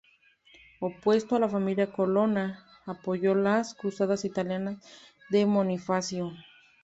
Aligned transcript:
Opuesto 0.79 1.35
a 1.35 1.39
la 1.39 1.47
familia 1.47 1.91
Colonna, 1.93 2.65
apoyó 2.87 3.35
las 3.35 3.75
cruzadas 3.75 4.25
italianas 4.25 4.83
de 5.29 5.45
Bonifacio. 5.45 6.31